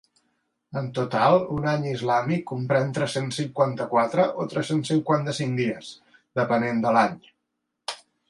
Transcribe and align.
En 0.79 0.85
total, 0.99 1.35
un 1.55 1.67
any 1.71 1.83
islàmic 1.89 2.41
comprèn 2.51 2.95
tres-cents 2.95 3.37
cinquanta-quatre 3.41 4.25
o 4.43 4.47
tres-cents 4.55 4.91
cinquanta-cinc 4.93 5.55
dies, 5.63 5.93
depenent 6.43 6.81
de 6.87 6.95
l’any. 6.99 7.23